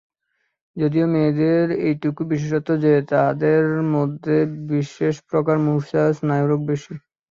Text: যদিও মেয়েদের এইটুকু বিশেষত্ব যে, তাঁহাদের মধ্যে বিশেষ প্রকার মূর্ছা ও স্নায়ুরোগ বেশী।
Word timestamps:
যদিও 0.77 1.05
মেয়েদের 1.07 1.65
এইটুকু 1.81 2.21
বিশেষত্ব 2.31 2.69
যে, 2.83 2.93
তাঁহাদের 3.09 3.63
মধ্যে 3.95 4.35
বিশেষ 4.69 5.15
প্রকার 5.29 5.55
মূর্ছা 5.65 5.99
ও 6.05 6.15
স্নায়ুরোগ 6.17 6.59
বেশী। 6.69 6.93